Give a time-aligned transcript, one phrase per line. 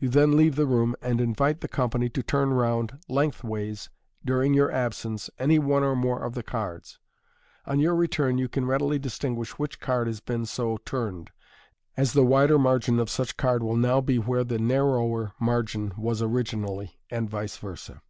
[0.00, 3.90] Too then leave the room, and invite the company to turn round length ways
[4.24, 6.98] during your absence any one or more of the four cards.
[7.66, 11.32] On your return you can readily distinguish which card has been so turned,
[11.98, 16.22] as the wider margin of such card will now be where the narrower margin was
[16.22, 18.00] originally, and vice versd.